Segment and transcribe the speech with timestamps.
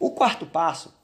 [0.00, 0.94] O quarto passo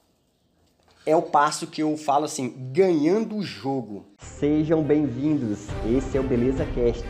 [1.05, 4.05] é o passo que eu falo assim, ganhando o jogo.
[4.17, 5.67] Sejam bem-vindos.
[5.85, 7.05] Esse é o Beleza Cast,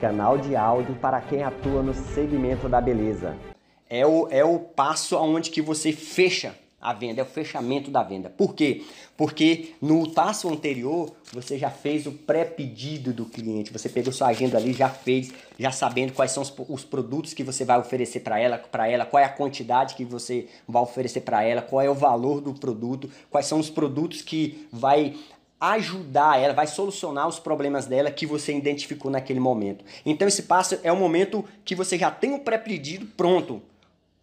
[0.00, 3.36] canal de áudio para quem atua no segmento da beleza.
[3.86, 6.54] É o, é o passo onde que você fecha
[6.86, 8.30] a venda, é o fechamento da venda.
[8.30, 8.84] Por quê?
[9.16, 14.56] Porque no passo anterior você já fez o pré-pedido do cliente, você pegou sua agenda
[14.56, 18.38] ali, já fez, já sabendo quais são os, os produtos que você vai oferecer para
[18.38, 21.90] ela, para ela, qual é a quantidade que você vai oferecer para ela, qual é
[21.90, 25.16] o valor do produto, quais são os produtos que vai
[25.58, 29.84] ajudar ela, vai solucionar os problemas dela que você identificou naquele momento.
[30.04, 33.60] Então esse passo é o momento que você já tem o pré-pedido pronto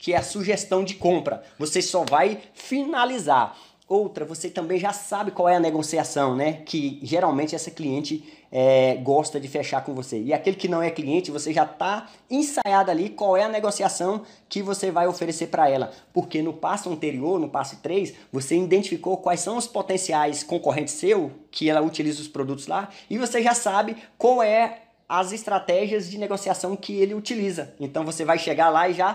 [0.04, 1.42] que é a sugestão de compra.
[1.58, 3.58] Você só vai finalizar.
[3.88, 6.62] Outra, você também já sabe qual é a negociação, né?
[6.66, 8.22] Que geralmente essa cliente
[8.52, 10.22] é, gosta de fechar com você.
[10.22, 14.24] E aquele que não é cliente, você já está ensaiado ali qual é a negociação
[14.50, 15.94] que você vai oferecer para ela.
[16.12, 21.32] Porque no passo anterior, no passo 3, você identificou quais são os potenciais concorrentes seu,
[21.50, 26.18] que ela utiliza os produtos lá, e você já sabe qual é as estratégias de
[26.18, 27.74] negociação que ele utiliza.
[27.80, 29.14] Então você vai chegar lá e já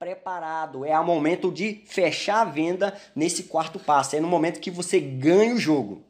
[0.00, 0.82] preparado.
[0.82, 4.16] É o momento de fechar a venda nesse quarto passo.
[4.16, 6.00] É no momento que você ganha o jogo.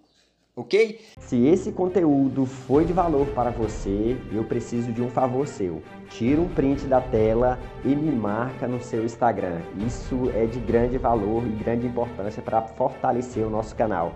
[0.55, 1.01] Ok?
[1.19, 5.83] Se esse conteúdo foi de valor para você, eu preciso de um favor seu.
[6.11, 9.61] Tira um print da tela e me marca no seu Instagram.
[9.85, 14.15] Isso é de grande valor e grande importância para fortalecer o nosso canal.